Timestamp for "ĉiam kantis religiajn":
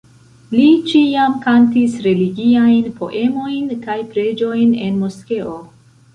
0.91-2.89